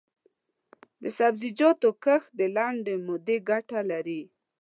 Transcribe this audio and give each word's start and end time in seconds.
د 1.01 1.03
سبزیجاتو 1.17 1.89
کښت 2.03 2.29
د 2.39 2.41
لنډې 2.55 2.95
مودې 3.05 3.37
ګټه 3.49 3.79
لري. 3.91 4.21